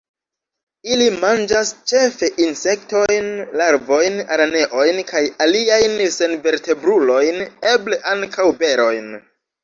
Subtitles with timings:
[0.93, 3.27] Ili manĝas ĉefe insektojn,
[3.61, 7.37] larvojn, araneojn kaj aliajn senvertebrulojn;
[7.73, 9.13] eble ankaŭ berojn.